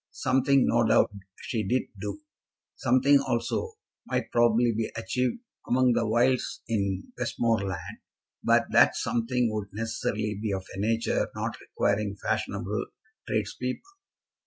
[0.09, 1.11] Something no doubt
[1.43, 2.21] she did do.
[2.75, 3.73] Something also
[4.07, 7.99] might probably be achieved among the wilds in Westmoreland,
[8.43, 12.85] but that something would necessarily be of a nature not requiring fashionable
[13.27, 13.85] tradespeople.